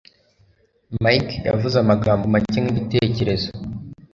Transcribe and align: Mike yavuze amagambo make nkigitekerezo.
Mike 1.03 1.35
yavuze 1.49 1.75
amagambo 1.79 2.23
make 2.33 2.57
nkigitekerezo. 2.63 3.49